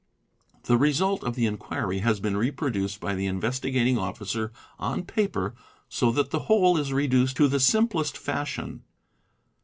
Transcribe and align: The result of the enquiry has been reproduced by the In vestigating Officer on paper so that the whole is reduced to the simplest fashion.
The 0.63 0.79
result 0.79 1.23
of 1.23 1.35
the 1.35 1.45
enquiry 1.45 1.99
has 1.99 2.19
been 2.19 2.35
reproduced 2.35 2.99
by 2.99 3.13
the 3.13 3.27
In 3.27 3.39
vestigating 3.39 3.99
Officer 3.99 4.51
on 4.79 5.03
paper 5.03 5.53
so 5.89 6.11
that 6.13 6.31
the 6.31 6.39
whole 6.49 6.75
is 6.79 6.91
reduced 6.91 7.37
to 7.37 7.47
the 7.47 7.59
simplest 7.59 8.17
fashion. 8.17 8.81